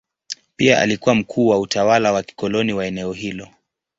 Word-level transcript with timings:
Pia 0.55 0.79
alikuwa 0.81 1.15
mkuu 1.15 1.47
wa 1.47 1.59
utawala 1.59 2.11
wa 2.11 2.23
kikoloni 2.23 2.73
wa 2.73 2.85
eneo 2.85 3.13
hilo. 3.13 3.47